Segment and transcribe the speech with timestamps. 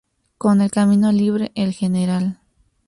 [0.39, 2.39] Con el camino libre, el Gral.